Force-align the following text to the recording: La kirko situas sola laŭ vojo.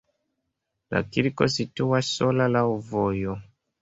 La 0.95 1.01
kirko 1.17 1.49
situas 1.57 2.11
sola 2.21 2.51
laŭ 2.55 2.67
vojo. 2.89 3.37